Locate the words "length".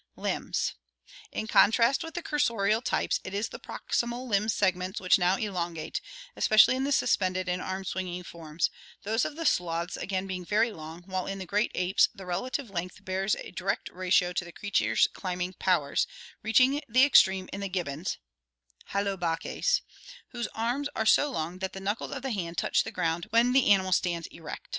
12.71-13.05